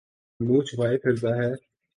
[0.39, 1.49] منہ چھپائے پھرتاہے۔